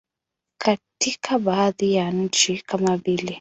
[0.57, 3.29] Katika baadhi ya nchi kama vile.